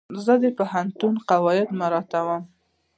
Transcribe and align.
زه 0.25 0.33
د 0.43 0.45
پوهنتون 0.57 1.15
قواعد 1.29 1.67
مراعتوم. 1.79 2.43